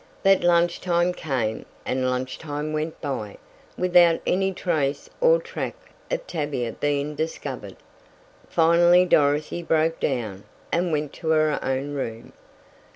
But 0.23 0.41
lunch 0.43 0.81
time 0.81 1.13
came, 1.13 1.63
and 1.85 2.09
lunch 2.09 2.39
time 2.39 2.73
went 2.73 2.99
by, 3.01 3.37
without 3.77 4.19
any 4.25 4.51
trace 4.51 5.11
or 5.21 5.37
track 5.39 5.75
of 6.09 6.25
Tavia 6.25 6.71
being 6.71 7.13
discovered. 7.13 7.77
Finally 8.49 9.05
Dorothy 9.05 9.61
broke 9.61 9.99
down, 9.99 10.43
and 10.71 10.91
went 10.91 11.13
to 11.13 11.29
her 11.29 11.63
own 11.63 11.93
room. 11.93 12.33